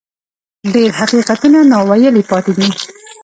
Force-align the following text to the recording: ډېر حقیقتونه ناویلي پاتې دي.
ډېر 0.73 0.89
حقیقتونه 0.99 1.59
ناویلي 1.71 2.23
پاتې 2.31 2.51
دي. 2.57 2.67